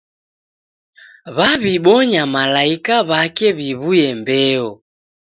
[1.35, 4.67] W'aw'ibonya malaika w'ake w'iw'uye mbeo.